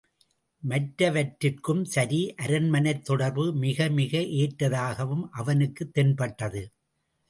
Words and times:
மற்றவற்றிற்கும் 0.63 1.83
சரி 1.85 2.33
அரண்மனைத் 2.37 3.03
தொடர்பு 3.03 3.45
மிகமிக 3.61 4.19
ஏற்றதாகவும் 4.41 5.25
அவனுக்குத் 5.31 5.93
தென்பட்டது. 5.93 6.63